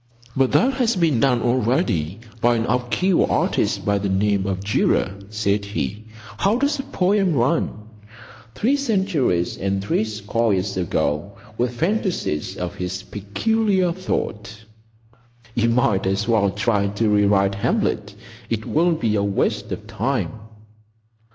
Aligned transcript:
"But 0.35 0.51
that 0.53 0.73
has 0.73 0.95
been 0.95 1.19
done 1.19 1.43
already 1.43 2.19
by 2.41 2.55
an 2.55 2.65
obscure 2.65 3.29
artist 3.29 3.85
by 3.85 3.99
the 3.99 4.09
name 4.09 4.47
of 4.47 4.63
Durer," 4.63 5.13
said 5.29 5.63
he. 5.63 6.05
"How 6.39 6.57
does 6.57 6.77
the 6.77 6.81
poem 6.89 7.35
run?— 7.35 7.87
"Three 8.55 8.77
centuries 8.77 9.57
and 9.57 9.79
threescore 9.79 10.53
years 10.55 10.75
ago, 10.75 11.33
With 11.55 11.75
phantasies 11.75 12.57
of 12.57 12.73
his 12.73 13.03
peculiar 13.03 13.91
thought. 13.91 14.65
You 15.53 15.69
might 15.69 16.07
as 16.07 16.27
well 16.27 16.49
try 16.49 16.87
to 16.87 17.07
rewrite 17.07 17.53
Hamlet. 17.53 18.15
It 18.49 18.65
will 18.65 18.93
be 18.93 19.13
a 19.15 19.23
waste 19.23 19.71
of 19.71 19.85
time. 19.85 20.31